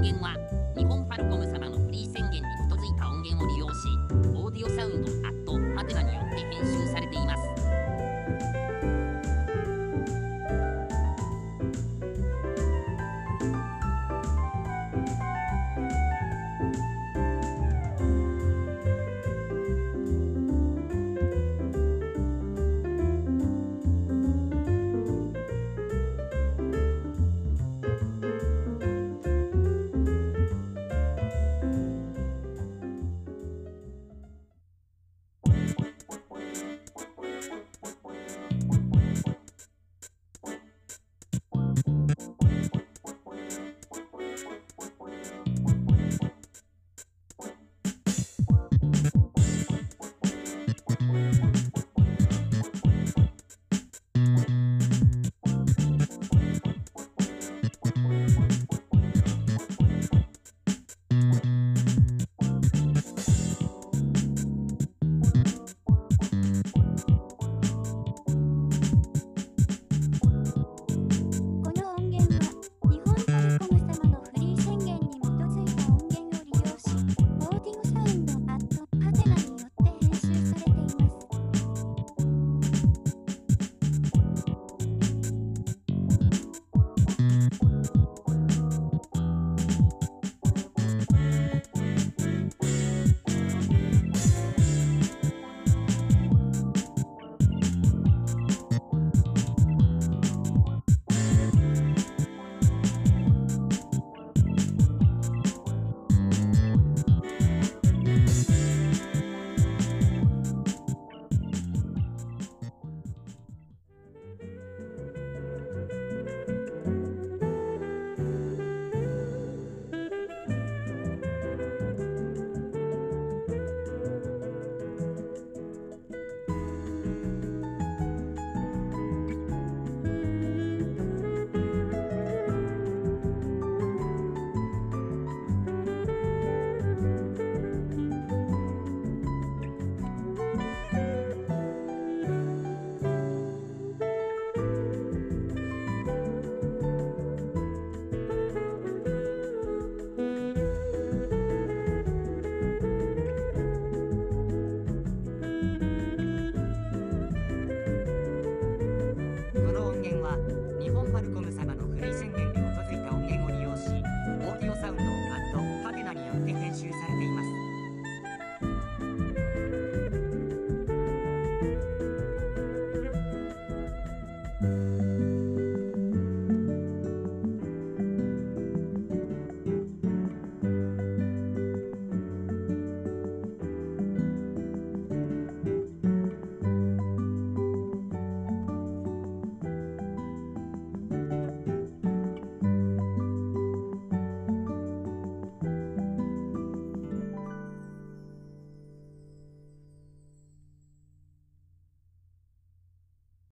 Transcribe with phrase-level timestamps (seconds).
[0.00, 0.47] 给我